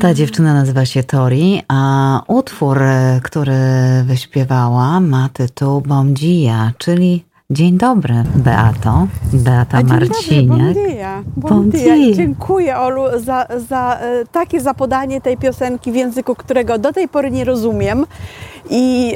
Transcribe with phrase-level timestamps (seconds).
[0.00, 3.54] Ta dziewczyna nazywa się Tori, a utwór, e, który
[4.04, 9.06] wyśpiewała ma tytuł Bomdzija, czyli Dzień dobry, Beato.
[9.32, 10.46] Beata A Marciniak.
[10.46, 11.22] Dobry, bon dia.
[11.36, 11.96] Bon Bon dia.
[11.96, 12.14] dia.
[12.14, 17.30] Dziękuję Olu za, za e, takie zapodanie tej piosenki w języku, którego do tej pory
[17.30, 18.06] nie rozumiem
[18.70, 19.14] i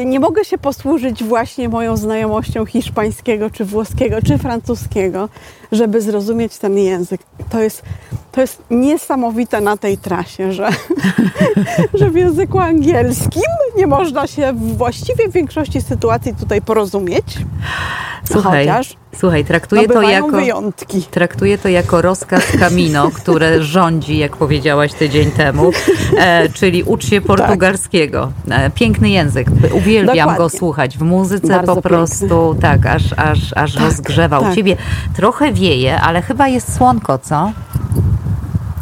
[0.00, 5.28] e, nie mogę się posłużyć właśnie moją znajomością hiszpańskiego, czy włoskiego, czy francuskiego,
[5.72, 7.20] żeby zrozumieć ten język.
[7.50, 7.82] To jest,
[8.32, 10.68] to jest niesamowite na tej trasie, że,
[11.98, 13.42] że w języku angielskim
[13.76, 17.24] nie można się właściwie w większości sytuacji tutaj porozumieć.
[18.32, 20.28] Słuchaj, Chociaż słuchaj, traktuję to jako...
[20.28, 21.02] wyjątki.
[21.02, 25.70] Traktuję to jako rozkaz Camino, które rządzi, jak powiedziałaś tydzień temu,
[26.18, 28.32] e, czyli ucz się portugalskiego.
[28.50, 30.58] E, piękny język, uwielbiam go Dokładnie.
[30.58, 30.98] słuchać.
[30.98, 34.42] W muzyce Bardzo po prostu tak, aż, aż, aż rozgrzewał.
[34.42, 34.54] tak.
[34.54, 34.76] Ciebie
[35.16, 37.52] trochę wieje, ale chyba jest słonko, co?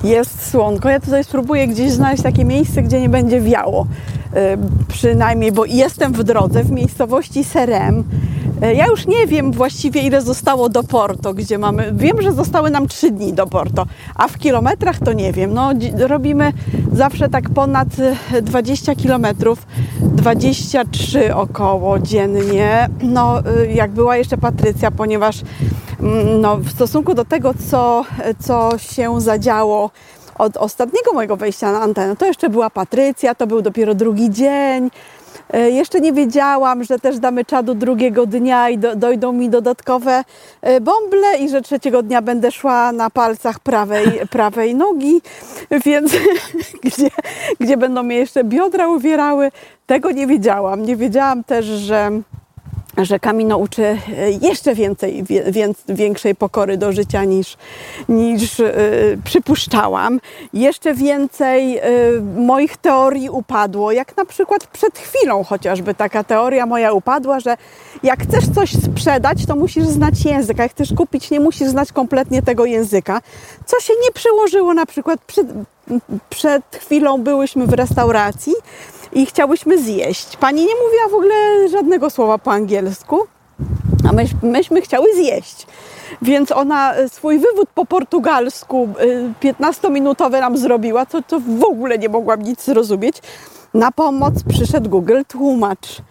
[0.05, 0.89] Jest słonko.
[0.89, 3.87] Ja tutaj spróbuję gdzieś znaleźć takie miejsce, gdzie nie będzie wiało.
[4.35, 4.57] E,
[4.89, 8.05] Przynajmniej, bo jestem w drodze w miejscowości Serem.
[8.63, 11.93] E, Ja już nie wiem właściwie ile zostało do Porto, gdzie mamy.
[11.95, 15.55] Wiem, że zostały nam trzy dni do Porto, a w kilometrach to nie wiem.
[15.55, 15.71] No,
[16.07, 16.53] robimy
[16.93, 17.89] zawsze tak ponad
[18.33, 19.67] e, 20 kilometrów,
[20.01, 22.89] 23 około dziennie.
[23.03, 23.43] No,
[23.75, 25.43] jak była jeszcze Patrycja, ponieważ
[26.01, 28.05] mm, no, w stosunku do tego, co,
[28.39, 29.91] co się zadziało
[30.41, 34.91] od ostatniego mojego wejścia na antenę, to jeszcze była Patrycja, to był dopiero drugi dzień.
[35.53, 40.25] E, Jeszcze nie wiedziałam, że też damy czadu drugiego dnia i do, dojdą mi dodatkowe
[40.63, 45.23] e, bąble i że trzeciego dnia będę szła na palcach prawej, prawej nogi,
[45.85, 46.13] więc
[46.85, 47.09] gdzie,
[47.61, 49.51] gdzie będą mnie jeszcze biodra uwierały,
[49.87, 50.83] tego nie wiedziałam.
[50.83, 52.11] Nie wiedziałam też, że
[53.05, 53.99] że Kamino uczy e,
[54.31, 57.57] jeszcze więcej, więc, większej pokory do życia niż,
[58.09, 58.73] niż e,
[59.25, 60.21] przypuszczałam.
[60.53, 61.83] Jeszcze więcej e,
[62.37, 67.57] moich teorii upadło, jak na przykład przed chwilą chociażby taka teoria moja upadła, że
[68.03, 72.43] jak chcesz coś sprzedać, to musisz znać język, jak chcesz kupić, nie musisz znać kompletnie
[72.43, 73.21] tego języka,
[73.67, 75.47] co się nie przełożyło na przykład przed,
[76.31, 78.53] przed chwilą byłyśmy w restauracji
[79.13, 80.37] i chciałyśmy zjeść.
[80.37, 83.21] Pani nie mówiła w ogóle żadnego słowa po angielsku,
[84.09, 85.67] a myś, myśmy chciały zjeść.
[86.23, 88.89] Więc ona e, swój wywód po portugalsku
[89.43, 93.17] e, 15-minutowy nam zrobiła, co, co w ogóle nie mogłam nic zrozumieć.
[93.75, 96.03] Na pomoc przyszedł Google Tłumacz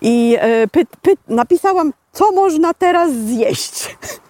[0.00, 3.96] i e, py, py, napisałam, co można teraz zjeść.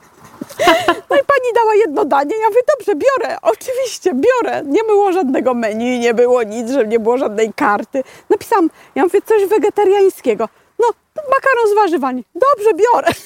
[1.11, 2.35] No i pani dała jedno danie.
[2.43, 4.63] Ja mówię, dobrze, biorę, oczywiście, biorę.
[4.67, 8.03] Nie było żadnego menu, nie było nic, że nie było żadnej karty.
[8.31, 10.49] Napisałam, ja mówię, coś wegetariańskiego.
[10.79, 12.25] No, makaron z warzywami.
[12.35, 13.09] Dobrze, biorę.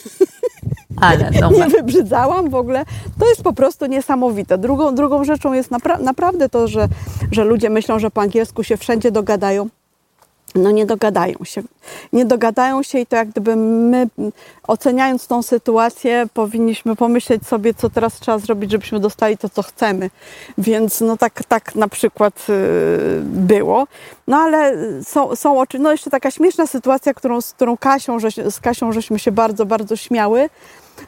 [1.00, 2.84] Ale no, Nie wybrzydzałam w ogóle.
[3.20, 4.58] To jest po prostu niesamowite.
[4.58, 6.88] Drugą, drugą rzeczą jest napra- naprawdę to, że,
[7.32, 9.69] że ludzie myślą, że po angielsku się wszędzie dogadają.
[10.55, 11.62] No nie dogadają się.
[12.12, 14.09] Nie dogadają się i to jak gdyby my
[14.66, 20.11] oceniając tą sytuację powinniśmy pomyśleć sobie, co teraz trzeba zrobić, żebyśmy dostali to, co chcemy.
[20.59, 22.55] Więc no tak, tak na przykład yy,
[23.25, 23.87] było.
[24.27, 28.31] No ale są, są oczy, no jeszcze taka śmieszna sytuacja, którą, z którą Kasią, że,
[28.50, 30.49] z Kasią żeśmy się bardzo, bardzo śmiały,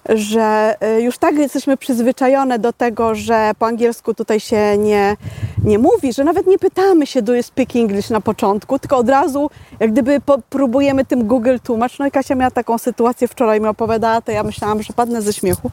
[0.08, 5.16] że y, już tak jesteśmy przyzwyczajone do tego, że po angielsku tutaj się nie,
[5.64, 9.08] nie mówi, że nawet nie pytamy się do you speak English na początku, tylko od
[9.08, 9.50] razu
[9.80, 10.20] jak gdyby
[10.50, 11.98] próbujemy tym Google tłumacz.
[11.98, 15.32] No i Kasia miała taką sytuację, wczoraj mi opowiadała, to ja myślałam, że padnę ze
[15.32, 15.70] śmiechu,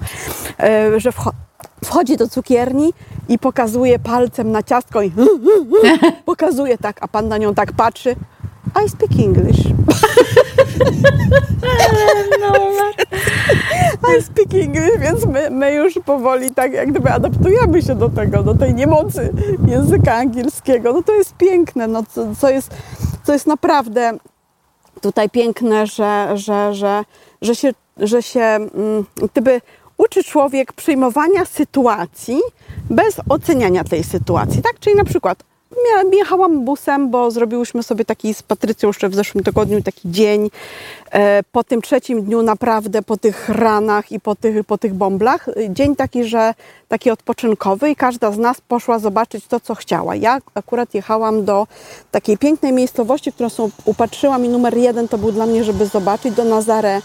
[0.95, 1.31] y, że wcho-
[1.85, 2.93] wchodzi do cukierni
[3.29, 5.11] i pokazuje palcem na ciastko i
[6.25, 8.15] pokazuje tak, a pan na nią tak patrzy.
[8.85, 9.59] I speak English.
[14.07, 18.43] I speak English, więc my, my już powoli tak jak gdyby adaptujemy się do tego,
[18.43, 19.33] do tej niemocy
[19.67, 20.93] języka angielskiego.
[20.93, 22.71] No to jest piękne, no co, co, jest,
[23.23, 24.17] co jest naprawdę
[25.01, 27.03] tutaj piękne, że, że, że,
[27.41, 29.61] że się, że się mm, gdyby
[29.97, 32.39] uczy człowiek przyjmowania sytuacji
[32.89, 34.79] bez oceniania tej sytuacji, tak?
[34.79, 35.43] Czyli na przykład
[36.13, 40.49] jechałam busem, bo zrobiłyśmy sobie taki z Patrycją jeszcze w zeszłym tygodniu taki dzień.
[41.11, 45.49] E, Po tym trzecim dniu naprawdę, po tych ranach i po tych, po tych bąblach,
[45.49, 46.53] e, dzień taki, że
[46.87, 50.15] taki odpoczynkowy i każda z nas poszła zobaczyć to, co chciała.
[50.15, 51.67] Ja akurat jechałam do
[52.11, 53.49] takiej pięknej miejscowości, którą
[53.85, 57.01] upatrzyłam i numer jeden to był dla mnie, żeby zobaczyć, do Nazare.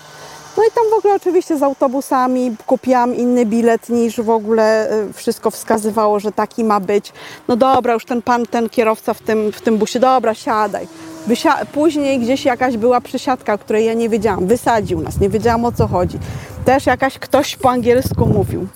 [0.56, 5.12] No i tam w ogóle oczywiście z autobusami kupiłam inny bilet niż w ogóle y,
[5.12, 7.12] wszystko wskazywało, że taki ma być.
[7.48, 10.88] No dobra, już ten pan, ten kierowca w tym, w tym busie, dobra, siadaj.
[11.28, 14.46] Wysia- Później gdzieś jakaś była przysiadka, której ja nie wiedziałam.
[14.46, 16.18] Wysadził nas, nie wiedziałam o co chodzi.
[16.64, 18.66] Też jakaś ktoś po angielsku mówił.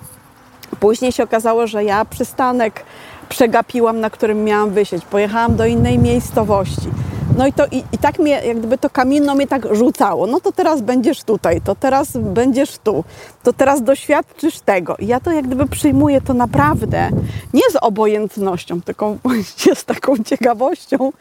[0.81, 2.83] Później się okazało, że ja przystanek
[3.29, 5.05] przegapiłam, na którym miałam wysieć.
[5.05, 6.91] Pojechałam do innej miejscowości.
[7.39, 10.27] No i to i, i tak mnie, jak gdyby to kamienno mnie tak rzucało.
[10.27, 13.05] No to teraz będziesz tutaj, to teraz będziesz tu,
[13.43, 14.97] to teraz doświadczysz tego.
[14.97, 17.11] I ja to jak gdyby przyjmuję to naprawdę
[17.55, 21.13] nie z obojętnością, tylko właśnie z taką ciekawością,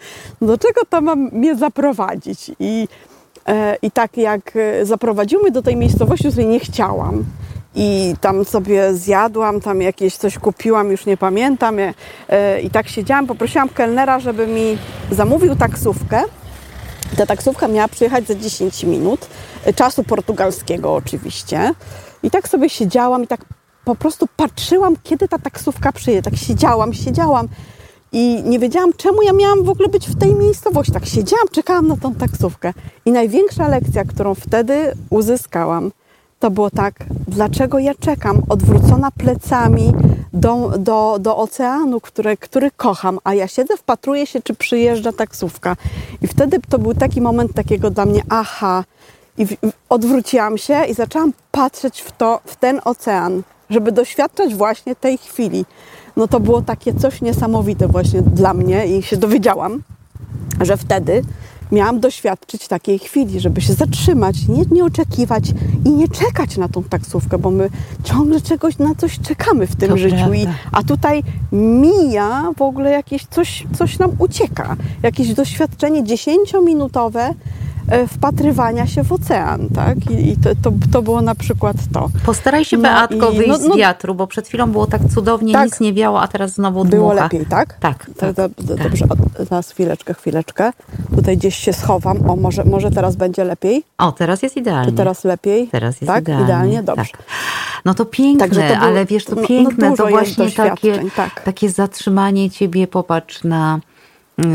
[0.42, 2.52] do czego to ma mnie zaprowadzić.
[2.60, 2.88] I,
[3.48, 7.24] e, i tak jak zaprowadził mnie do tej miejscowości, której nie chciałam,
[7.80, 11.76] i tam sobie zjadłam, tam jakieś coś kupiłam, już nie pamiętam.
[11.80, 14.78] E, I tak siedziałam, poprosiłam kelnera, żeby mi
[15.12, 16.24] zamówił taksówkę.
[17.18, 19.28] Ta taksówka miała przyjechać za 10 minut,
[19.66, 21.72] e, czasu portugalskiego oczywiście.
[22.24, 23.46] I tak sobie siedziałam i tak
[23.86, 26.22] po prostu patrzyłam, kiedy ta taksówka przyjedzie.
[26.22, 27.48] Tak siedziałam, siedziałam
[28.12, 30.92] i nie wiedziałam, czemu ja miałam w ogóle być w tej miejscowości.
[30.92, 32.74] Tak siedziałam, czekałam na tą taksówkę.
[33.06, 35.92] I największa lekcja, którą wtedy uzyskałam,
[36.40, 36.94] to było tak,
[37.28, 39.94] dlaczego ja czekam odwrócona plecami
[40.34, 45.76] do, do, do oceanu, który, który kocham, a ja siedzę, wpatruję się, czy przyjeżdża taksówka.
[46.22, 48.84] I wtedy to był taki moment takiego dla mnie aha.
[49.38, 49.56] I w,
[49.90, 55.66] odwróciłam się i zaczęłam patrzeć w, to, w ten ocean, żeby doświadczać właśnie tej chwili.
[56.18, 59.84] No to było takie coś niesamowite właśnie dla mnie i się dowiedziałam,
[60.62, 61.22] że wtedy
[61.72, 65.44] miałam doświadczyć takiej chwili, żeby się zatrzymać, nie, nie oczekiwać
[65.86, 67.70] i nie czekać na tą taksówkę, bo my
[68.04, 70.34] ciągle czegoś na coś czekamy w tym To życiu.
[70.34, 74.76] I, a tutaj mija w ogóle jakieś coś, coś nam ucieka.
[75.04, 77.34] Jakieś doświadczenie dziesięciominutowe e,
[78.08, 80.12] wpatrywania się w ocean, tak?
[80.12, 82.10] I, i to, to, to było na przykład to.
[82.26, 85.02] Postaraj się, No Beatko, i- wyjść no- no- z wiatru, bo przed chwilą było tak
[85.14, 85.66] cudownie, Tak.
[85.66, 86.98] nic nie wiało, a teraz znowu dmucha.
[86.98, 87.74] Było lepiej, tak?
[87.80, 88.52] Tak, tak, tak.
[88.84, 89.06] Dobrze,
[89.40, 90.72] o, zaraz chwileczkę, chwileczkę.
[91.16, 92.30] Tutaj gdzieś się schowam.
[92.30, 93.84] O, może, może teraz będzie lepiej?
[93.98, 94.92] O, teraz jest idealnie.
[94.92, 95.68] Czy teraz lepiej?
[95.68, 96.24] Teraz jest tak?
[96.24, 96.84] idealnie.
[96.84, 97.12] Dobrze.
[97.12, 97.24] Tak.
[97.86, 101.42] No to piękne, to było- ale wiesz, to no- no piękne, to właśnie takie, tak.
[101.44, 103.80] takie zatrzymanie ciebie, popatrz na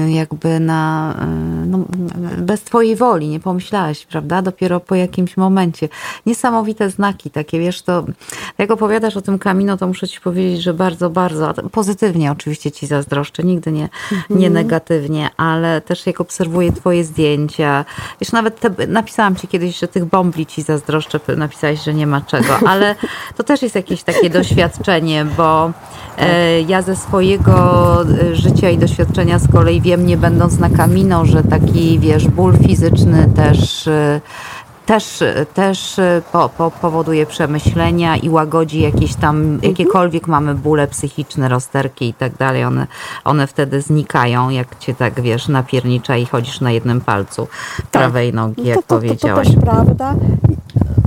[0.08, 1.14] jakby na,
[1.62, 1.78] y, no,
[2.38, 4.42] bez twojej woli, nie pomyślałaś, prawda?
[4.42, 5.88] Dopiero po jakimś momencie.
[6.26, 8.04] Niesamowite znaki takie, wiesz, to
[8.58, 12.86] jak opowiadasz o tym Kamino, to muszę ci powiedzieć, że bardzo, bardzo, pozytywnie oczywiście ci
[12.86, 14.40] zazdroszczę, nigdy nie, Mhm.
[14.40, 17.84] nie negatywnie, ale też jak obserwuję twoje zdjęcia,
[18.20, 22.20] wiesz, nawet te, napisałam ci kiedyś, że tych bombli ci zazdroszczę, napisałeś, że nie ma
[22.20, 22.94] czego, ale
[23.36, 25.72] to też jest jakieś takie doświadczenie, bo
[26.18, 27.52] e, ja ze swojego
[28.02, 32.58] e, życia i doświadczenia z kolei wiem, nie będąc na Kamino, że taki, wiesz, ból
[32.58, 34.20] fizyczny też e,
[34.86, 35.22] też,
[35.54, 42.08] też e, po, po, powoduje przemyślenia i łagodzi jakieś tam, jakiekolwiek mamy bóle psychiczne, rozterki
[42.08, 42.86] i tak dalej, one,
[43.24, 47.48] one wtedy znikają, jak cię tak, wiesz, napiernicza i chodzisz na jednym palcu
[47.90, 49.48] prawej nogi, jak No to, to, to, powiedziałaś.
[49.48, 50.14] to też prawda.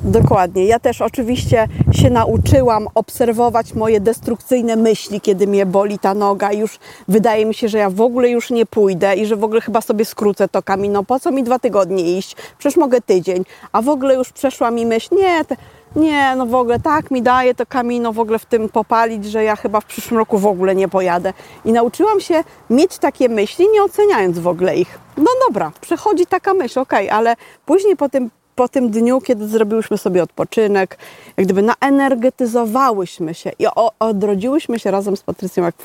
[0.05, 0.65] Dokładnie.
[0.65, 6.51] Ja też oczywiście się nauczyłam obserwować moje destrukcyjne myśli, kiedy mnie boli ta noga.
[6.51, 9.61] Już wydaje mi się, że ja w ogóle już nie pójdę i że w ogóle
[9.61, 11.03] chyba sobie skrócę to kamino.
[11.03, 12.35] Po co mi dwa tygodnie iść?
[12.57, 13.43] Przecież mogę tydzień.
[13.71, 15.55] A w ogóle już przeszła mi myśl, nie, te,
[15.95, 19.43] nie, no w ogóle tak mi daje to kamino w ogóle w tym popalić, że
[19.43, 21.33] ja chyba w przyszłym roku w ogóle nie pojadę.
[21.65, 24.99] I nauczyłam się mieć takie myśli, nie oceniając w ogóle ich.
[25.17, 27.35] No dobra, przechodzi taka myśl, okej, ale
[27.65, 30.97] później po tym po tym dniu, kiedy zrobiłyśmy sobie odpoczynek,
[31.37, 33.65] jak gdyby naenergetyzowałyśmy się i
[33.99, 35.75] odrodziłyśmy się razem z Patrycją jak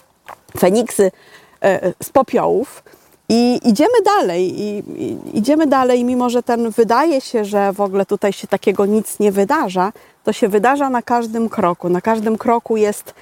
[0.58, 1.10] Feniksy
[1.62, 2.82] e, z popiołów.
[3.28, 8.06] I idziemy dalej, i, i idziemy dalej, mimo że ten wydaje się, że w ogóle
[8.06, 9.92] tutaj się takiego nic nie wydarza,
[10.24, 11.88] to się wydarza na każdym kroku.
[11.88, 13.14] Na każdym kroku jest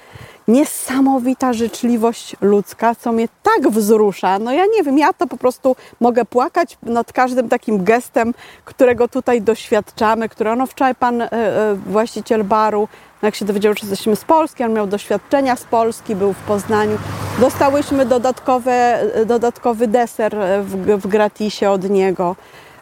[0.49, 4.39] niesamowita życzliwość ludzka, co mnie tak wzrusza.
[4.39, 8.33] No ja nie wiem, ja to po prostu mogę płakać nad każdym takim gestem,
[8.65, 12.87] którego tutaj doświadczamy, które no wczoraj pan e, e, właściciel baru,
[13.21, 16.39] no jak się dowiedział, że jesteśmy z Polski, on miał doświadczenia z Polski, był w
[16.39, 16.97] Poznaniu.
[17.39, 22.35] Dostałyśmy dodatkowe, e, dodatkowy deser w, w gratisie od niego.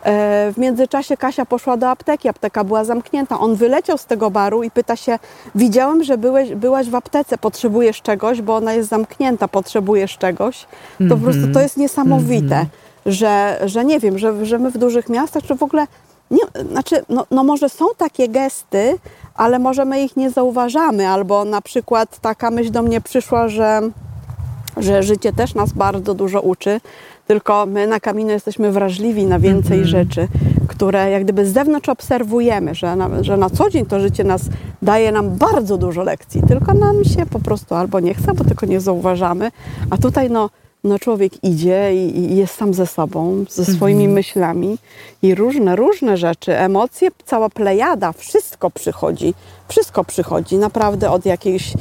[0.08, 3.40] E, W międzyczasie Kasia poszła do apteki, apteka była zamknięta.
[3.40, 5.20] On wyleciał z tego baru i pyta się:
[5.56, 10.66] Widziałem, że byłeś, byłaś w aptece, potrzebujesz czegoś, bo ona jest zamknięta, potrzebujesz czegoś.
[11.10, 12.66] To po prostu to jest niesamowite,
[13.06, 15.88] że, że nie wiem, że, że my w dużych miastach, czy w ogóle.
[16.32, 18.98] Nie, znaczy, no, no może są takie gesty,
[19.36, 23.82] ale może my ich nie zauważamy, albo na przykład taka myśl do mnie przyszła, że
[24.78, 26.82] że życie też nas bardzo dużo uczy,
[27.28, 30.28] tylko my na Kamino jesteśmy wrażliwi na więcej rzeczy,
[30.68, 34.42] które jak gdyby z zewnątrz obserwujemy, że na, że na co dzień to życie nas
[34.82, 38.66] daje nam bardzo dużo lekcji, tylko nam się po prostu albo nie chce, bo tylko
[38.66, 39.52] nie zauważamy,
[39.90, 40.50] a tutaj no,
[40.84, 44.78] no człowiek idzie i, i jest sam ze sobą, ze swoimi myślami
[45.22, 49.34] i różne, różne rzeczy, emocje, cała plejada, wszystko przychodzi,
[49.68, 51.74] wszystko przychodzi, naprawdę od jakiejś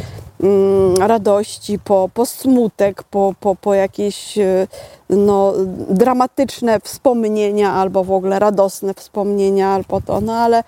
[0.99, 4.67] radości, po, po smutek, po, po, po jakieś e,
[5.11, 5.53] no,
[5.91, 10.65] dramatyczne wspomnienia albo w ogóle radosne wspomnienia, albo to, no ale,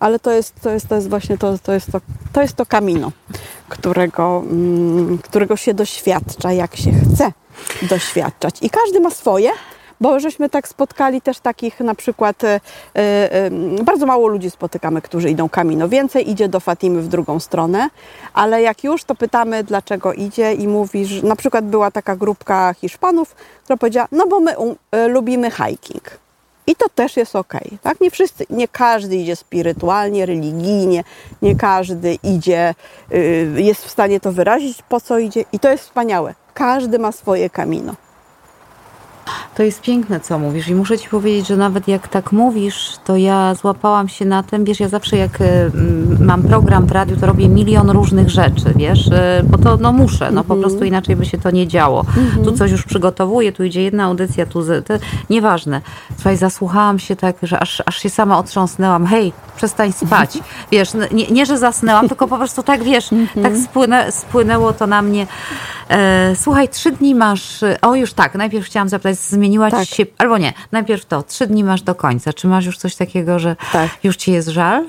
[0.00, 2.00] ale to, jest, to, jest, to jest właśnie to, to, jest to,
[2.32, 3.12] to jest to kamino,
[3.68, 7.32] którego, mm, którego się doświadcza, jak się chce
[7.82, 8.54] doświadczać.
[8.62, 9.50] I każdy ma swoje,
[10.00, 12.60] bo żeśmy tak spotkali też takich na przykład, e,
[12.94, 13.50] e,
[13.84, 15.88] bardzo mało ludzi spotykamy, którzy idą kamino.
[15.88, 17.90] Więcej idzie do Fatimy w drugą stronę,
[18.34, 22.74] ale jak już, to pytamy, dlaczego idzie i mówi, że na przykład była taka grupka
[22.80, 24.54] Hiszpanów, która powiedziała, no bo my
[24.90, 26.20] e, lubimy hiking.
[26.66, 27.54] I to też jest ok.
[27.82, 28.00] Tak?
[28.00, 31.04] Nie wszyscy, nie każdy idzie spirytualnie, religijnie,
[31.42, 32.74] nie każdy idzie,
[33.54, 35.44] jest w stanie to wyrazić, po co idzie.
[35.52, 36.34] I to jest wspaniałe.
[36.54, 37.94] Każdy ma swoje kamino.
[39.54, 43.16] To jest piękne, co mówisz i muszę Ci powiedzieć, że nawet jak tak mówisz, to
[43.16, 45.70] ja złapałam się na tym, wiesz, ja zawsze jak y,
[46.20, 49.12] mam program w radiu, to robię milion różnych rzeczy, wiesz, y,
[49.44, 50.60] bo to no muszę, no po Mhm.
[50.60, 52.04] prostu inaczej by się to nie działo.
[52.44, 54.94] Tu coś już przygotowuję, tu idzie jedna audycja, tu z, to,
[55.30, 55.80] nieważne.
[56.14, 60.38] Słuchaj, zasłuchałam się tak, że aż, aż się sama otrząsnęłam, hej, przestań spać,
[60.72, 63.42] wiesz, n- nie, nie że zasnęłam, tylko po prostu tak, wiesz, Mhm.
[63.46, 65.26] tak spłynę, spłynęło to na mnie.
[65.90, 69.86] E, słuchaj, trzy dni masz, o już tak, najpierw chciałam zapytać, zmieniła Tak.
[69.86, 72.32] ci się, albo nie, najpierw to, trzy dni masz do końca.
[72.32, 73.90] Czy masz już coś takiego, że Tak.
[74.02, 74.84] już ci jest żal?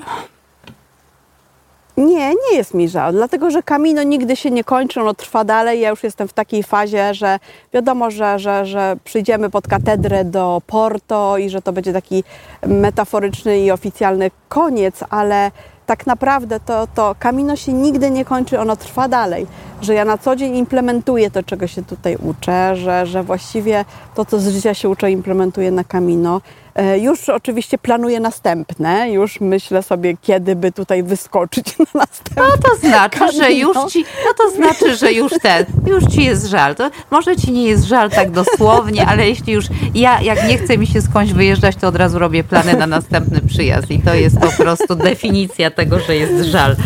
[1.96, 5.80] Nie, nie jest mi żal, dlatego że kamino nigdy się nie kończy, ono trwa dalej.
[5.80, 7.38] Ja już jestem w takiej fazie, że
[7.74, 12.24] wiadomo, że, że, że przyjdziemy pod katedrę do Porto i że to będzie taki
[12.66, 15.50] metaforyczny i oficjalny koniec, ale
[15.92, 19.46] tak naprawdę to, to kamino się nigdy nie kończy, ono trwa dalej.
[19.82, 23.84] Że ja na co dzień implementuję to, czego się tutaj uczę, że, że właściwie
[24.14, 26.40] to, co z życia się uczę, implementuję na kamino.
[26.74, 32.42] E, Już oczywiście planuję następne, już myślę sobie, kiedy by tutaj wyskoczyć na następne.
[32.42, 36.46] No to znaczy, że już ci, no to znaczy, że już ten, już ci jest
[36.46, 36.74] żal.
[36.74, 39.64] To może ci nie jest żal tak dosłownie, ale jeśli już
[39.94, 43.40] ja, jak nie chce mi się skądś wyjeżdżać, to od razu robię plany na następny
[43.40, 46.76] przyjazd i to jest po prostu definicja tego, że jest żal.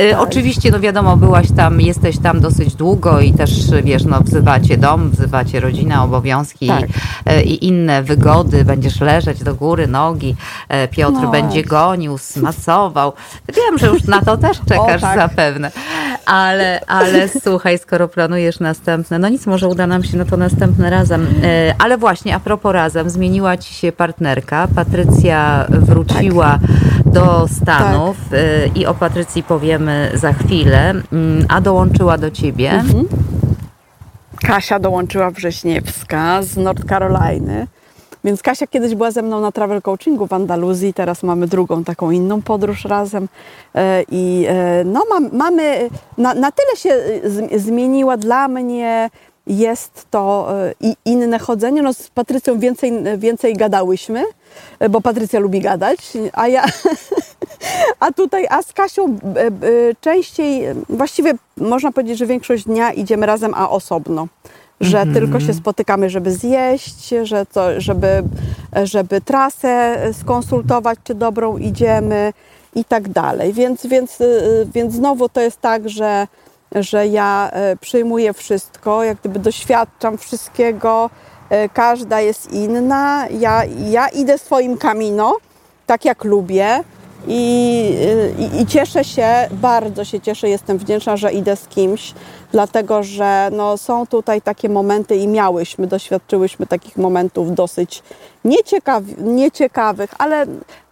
[0.00, 3.50] E, Oczywiście, no wiadomo, byłaś tam, jesteś tam dosyć długo i też,
[3.84, 6.84] wiesz, no wzywacie dom, wzywacie rodzinę, obowiązki Tak.
[7.26, 10.36] e, i inne wygody, będziesz leżeć do góry, nogi,
[10.68, 11.30] e, Piotr No.
[11.30, 13.12] będzie gonił, smasował.
[13.56, 15.16] Wiem, że już na to też czekasz tak.
[15.18, 15.70] zapewne.
[16.26, 20.90] Ale, ale słuchaj, skoro planujesz następne, no nic, może uda nam się na to następne
[20.90, 21.26] razem.
[21.44, 24.68] E, Ale właśnie, a propos razem, zmieniła ci się partnerka.
[24.74, 26.58] Patrycja wróciła
[27.06, 32.82] do Stanów e, i o Patrycji powiemy za chwilę, Mm, a dołączyła do ciebie.
[34.42, 37.66] Kasia dołączyła Wrześniewska z North Caroliny.
[38.26, 42.10] Więc Kasia kiedyś była ze mną na travel coachingu w Andaluzji, teraz mamy drugą taką
[42.10, 43.28] inną podróż razem.
[43.74, 46.90] E, I e, no, mam, mamy, na, na tyle się
[47.54, 49.10] e, zmieniła dla mnie,
[49.46, 50.48] jest to
[50.80, 51.82] i inne chodzenie.
[51.82, 54.24] No, z Patrycją więcej, więcej gadałyśmy,
[54.90, 55.98] bo Patrycja lubi gadać,
[56.32, 56.64] a ja,
[58.00, 59.18] a tutaj, a z Kasią
[60.00, 64.26] częściej, właściwie można powiedzieć, że większość dnia idziemy razem, a osobno.
[64.80, 68.22] Że tylko się spotykamy, żeby zjeść, że to, żeby,
[68.84, 72.32] żeby trasę skonsultować, czy dobrą idziemy
[72.74, 73.52] i tak dalej.
[73.52, 76.26] Więc, więc, y, więc znowu to jest tak, że,
[76.74, 81.10] że ja e, przyjmuję wszystko, jak gdyby doświadczam wszystkiego,
[81.50, 83.26] e, każda jest inna.
[83.30, 85.36] Ja, ja idę swoim kamino,
[85.86, 86.84] tak jak lubię.
[87.26, 87.94] I,
[88.38, 92.14] i, I cieszę się, bardzo się cieszę, jestem wdzięczna, że idę z kimś,
[92.52, 98.02] dlatego że no, są tutaj takie momenty i miałyśmy, doświadczyłyśmy takich momentów dosyć
[98.44, 100.46] nieciekaw, nieciekawych, ale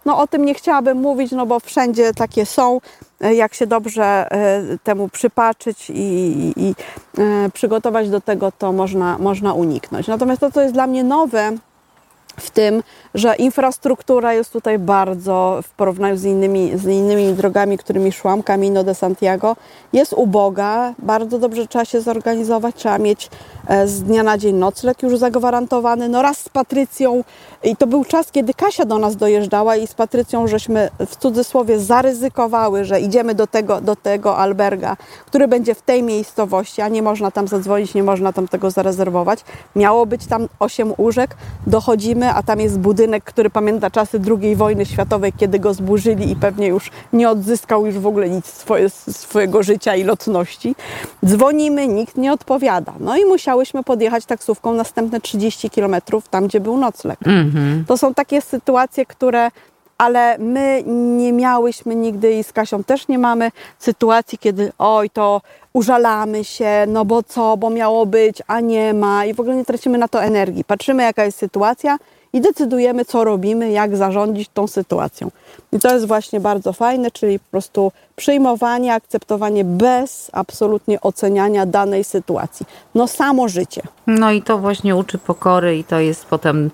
[0.05, 2.81] no, o tym nie chciałabym mówić, no bo wszędzie takie są.
[3.19, 6.75] Jak się dobrze e, temu przypatrzyć i, i,
[7.17, 10.07] e, przygotować do tego, to można, można uniknąć.
[10.07, 11.51] Natomiast to, co jest dla mnie nowe,
[12.37, 18.11] w tym, że infrastruktura jest tutaj bardzo, w porównaniu z innymi, z innymi drogami, którymi
[18.11, 19.55] szłam, Camino de Santiago,
[19.93, 23.29] jest uboga, bardzo dobrze trzeba się zorganizować, trzeba mieć
[23.67, 26.09] e, z dnia na dzień nocleg już zagwarantowany.
[26.09, 27.23] No raz z Patrycją,
[27.63, 31.79] i to był czas, kiedy Kasia do nas dojeżdżała i z Patrycją żeśmy w cudzysłowie
[31.79, 37.01] zaryzykowały, że idziemy do tego, do tego alberga, który będzie w tej miejscowości, a nie
[37.01, 39.39] można tam zadzwonić, nie można tam tego zarezerwować.
[39.75, 41.35] Miało być tam 8 łóżek,
[41.67, 46.35] dochodzimy, a tam jest budynek, który pamięta czasy II wojny światowej, kiedy go zburzyli i
[46.35, 50.75] pewnie już nie odzyskał już w ogóle nic swoje, swojego życia i lotności.
[51.25, 52.93] Dzwonimy, nikt nie odpowiada.
[52.99, 57.19] No i musiałyśmy podjechać taksówką następne 30 kilometrów tam, gdzie był nocleg.
[57.25, 57.85] Mhm.
[57.87, 59.51] To są takie sytuacje, które
[59.97, 60.83] ale my
[61.17, 65.41] nie miałyśmy nigdy i z Kasią też nie mamy sytuacji, kiedy oj, to
[65.73, 69.65] użalamy się, no bo co, bo miało być, a nie ma i w ogóle nie
[69.65, 70.63] tracimy na to energii.
[70.63, 71.97] Patrzymy, jaka jest sytuacja
[72.35, 75.31] i decydujemy, co robimy, jak zarządzić tą sytuacją.
[75.71, 82.03] I to jest właśnie bardzo fajne, czyli po prostu przyjmowanie, akceptowanie bez absolutnie oceniania danej
[82.03, 82.65] sytuacji.
[82.95, 83.81] No samo życie.
[84.07, 86.71] No i to właśnie uczy pokory i to jest potem,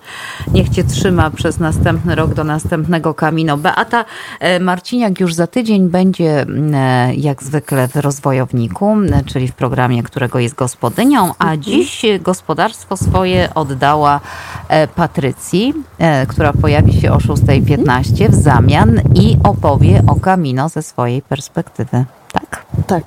[0.52, 3.56] niech Cię trzyma przez następny rok do następnego Kamino.
[3.56, 4.04] Beata
[4.40, 9.54] e, Marciniak już za tydzień będzie mm, e, jak zwykle w rozwojowniku, m, czyli w
[9.54, 14.51] programie, którego jest gospodynią, a dziś gospodarstwo swoje oddała e,
[14.94, 21.22] Patrycji, e, która pojawi się o 6.15 w zamian i opowie o Kamino ze swojej
[21.22, 22.04] perspektywy.
[22.32, 22.66] Tak.
[22.86, 23.04] Tak,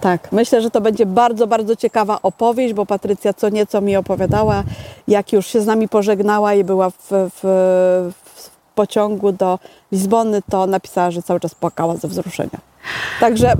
[0.00, 0.32] tak.
[0.32, 4.62] Myślę, że to będzie bardzo, bardzo ciekawa opowieść, bo Patrycja co nieco mi opowiadała,
[5.08, 7.40] jak już się z nami pożegnała i była w, w,
[8.34, 9.58] w pociągu do
[9.92, 12.69] Lizbony, to napisała, że cały czas płakała ze wzruszenia.
[13.20, 13.52] Także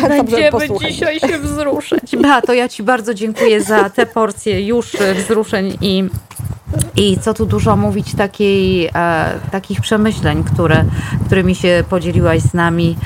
[0.00, 0.94] zachęcam, żeby posłuchać.
[0.96, 2.16] się wzruszać.
[2.16, 6.04] Beato, ja Ci bardzo dziękuję za tę porcję już wzruszeń i,
[6.96, 8.90] i co tu dużo mówić, takiej, e,
[9.50, 10.84] takich przemyśleń, które,
[11.26, 12.96] którymi się podzieliłaś z nami.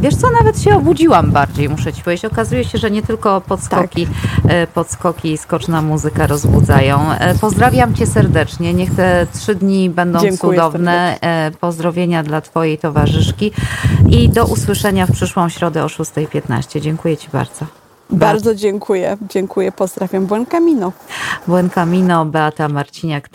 [0.00, 2.24] Wiesz co, nawet się obudziłam bardziej, muszę Ci powiedzieć.
[2.24, 4.08] Okazuje się, że nie tylko podskoki,
[4.48, 7.12] e, podskoki i skoczna muzyka rozbudzają.
[7.12, 8.74] E, pozdrawiam Cię serdecznie.
[8.74, 11.18] Niech te trzy dni będą Dziękuję cudowne.
[11.20, 13.52] E, Pozdrowienia dla Twojej towarzyszki
[14.10, 16.80] i do usłyszenia w przyszłą środę o 6.15.
[16.80, 17.66] Dziękuję Ci bardzo.
[18.10, 19.16] Bardzo dziękuję.
[19.30, 20.26] Dziękuję, pozdrawiam.
[20.26, 20.92] Buen camino.
[21.46, 23.24] Buen Camino, Beata Marciniak.